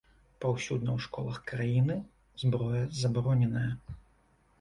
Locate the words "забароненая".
3.01-3.67